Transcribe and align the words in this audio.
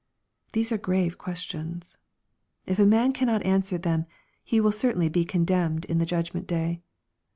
These 0.53 0.71
are 0.71 0.79
grave 0.79 1.19
questions. 1.19 1.99
If 2.65 2.79
a 2.79 2.87
man 2.87 3.13
cannot 3.13 3.45
answer 3.45 3.77
them, 3.77 4.07
he 4.43 4.59
will 4.59 4.71
cer 4.71 4.93
tainly 4.93 5.11
be 5.11 5.23
condemned 5.23 5.85
in 5.85 5.99
the 5.99 6.07
judgment 6.07 6.47
day. 6.47 6.81